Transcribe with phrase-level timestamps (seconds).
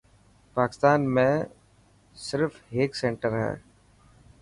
[0.53, 1.27] پاڪستان ۾
[2.27, 3.51] صرف هيڪ سينٽر هي.